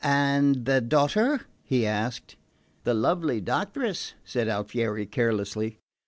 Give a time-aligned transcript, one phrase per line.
[0.03, 2.35] "And the daughter?" he asked.
[2.85, 5.77] "The lovely doctoress?" said Alfieri carelessly.